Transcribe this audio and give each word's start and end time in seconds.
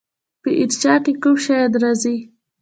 په 0.41 0.49
انشأ 0.61 0.93
کې 1.03 1.13
کوم 1.21 1.35
شیان 1.43 1.71
راځي؟ 1.81 2.15